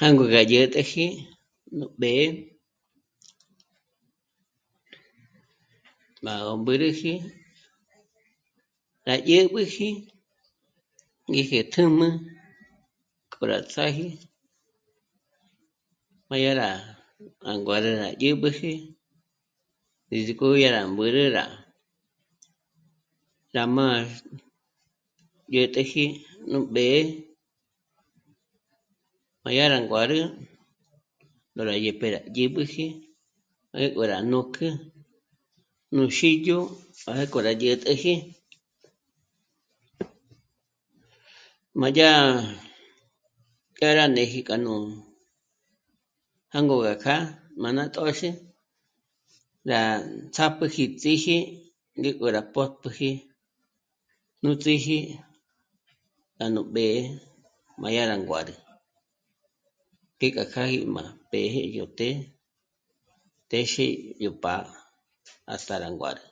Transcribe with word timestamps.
Jângo 0.00 0.24
gá 0.32 0.40
dyä̀täji 0.50 1.06
nú 1.78 1.86
b'ë́'ë 2.00 2.26
má 6.24 6.32
gó 6.44 6.52
mbü̂rüji 6.62 7.14
gá 9.06 9.14
dyä̌b'üji 9.26 9.88
ngéje 11.28 11.58
tjùm'ü 11.72 12.08
k'o 13.32 13.42
rá 13.50 13.58
ts'áji 13.70 14.08
má 16.28 16.36
yá 16.44 16.52
rá 16.60 16.68
jânguârü 17.46 17.90
rá 18.02 18.08
dyä̌b'üji 18.20 18.72
ndízik'o 20.06 20.46
yá 20.62 20.68
ró 20.74 20.80
mbü̂rü 20.94 21.22
rá 21.36 21.44
mázh... 23.76 24.14
dyä̀t'äji 25.52 26.04
nú 26.50 26.58
b'ë́'ë, 26.74 27.04
má 29.42 29.50
yá 29.58 29.64
rá 29.72 29.78
nguârü 29.84 30.18
ndó 31.52 31.62
rá 31.68 31.74
dyä̌pjü 31.84 32.08
dyáb'éji 32.34 32.86
jângo 33.78 34.02
rá 34.12 34.18
nǜk'ü 34.30 34.68
nú 35.94 36.02
xídyo 36.16 36.58
jânk'o 37.14 37.38
rá 37.46 37.52
dyä̀t'äji, 37.60 38.14
má 41.80 41.88
yá... 41.98 42.10
nkâ 43.72 43.88
rá 43.98 44.04
néji 44.16 44.40
k'a 44.48 44.56
nú... 44.64 44.72
jângo 46.52 46.76
gá 46.84 46.94
kjâ'a, 47.02 47.32
k'a 47.60 47.68
ná 47.76 47.84
tö̌xü 47.94 48.28
rá 49.70 49.80
ts'ápjüji 50.34 50.84
ts'íji 51.00 51.36
ngék'o 51.98 52.26
rá 52.36 52.42
pótpjüji 52.54 53.10
nú 54.42 54.50
ts'íji 54.62 54.98
já 56.36 56.46
nú 56.54 56.60
b'ë́'ë 56.74 57.04
má 57.80 57.88
yá 57.96 58.02
rá 58.10 58.16
nguârü, 58.18 58.54
ngék'a 60.16 60.44
kjâ'a 60.52 60.72
í 60.76 60.78
kja 60.82 60.90
mbéje 61.28 61.62
yó 61.78 61.84
të́'ë 61.98 62.18
téxi 63.50 63.86
yó 64.24 64.30
pá' 64.42 64.64
à 65.52 65.54
tá 65.66 65.74
rá 65.82 65.88
nguârü 65.94 66.22